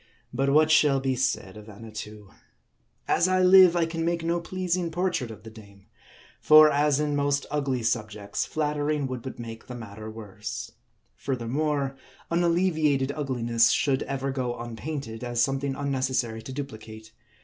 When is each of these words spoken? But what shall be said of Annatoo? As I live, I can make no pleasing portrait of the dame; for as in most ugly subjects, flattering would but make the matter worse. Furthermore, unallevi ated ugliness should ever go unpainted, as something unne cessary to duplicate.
But 0.33 0.49
what 0.49 0.71
shall 0.71 0.99
be 0.99 1.15
said 1.15 1.55
of 1.57 1.69
Annatoo? 1.69 2.31
As 3.07 3.27
I 3.27 3.43
live, 3.43 3.75
I 3.75 3.85
can 3.85 4.03
make 4.03 4.23
no 4.23 4.39
pleasing 4.39 4.89
portrait 4.89 5.29
of 5.29 5.43
the 5.43 5.51
dame; 5.51 5.85
for 6.39 6.71
as 6.71 6.99
in 6.99 7.15
most 7.15 7.45
ugly 7.51 7.83
subjects, 7.83 8.43
flattering 8.43 9.05
would 9.05 9.21
but 9.21 9.37
make 9.37 9.67
the 9.67 9.75
matter 9.75 10.09
worse. 10.09 10.71
Furthermore, 11.15 11.95
unallevi 12.31 12.85
ated 12.87 13.11
ugliness 13.11 13.69
should 13.69 14.01
ever 14.01 14.31
go 14.31 14.57
unpainted, 14.57 15.23
as 15.23 15.43
something 15.43 15.75
unne 15.75 15.99
cessary 16.01 16.41
to 16.45 16.51
duplicate. 16.51 17.11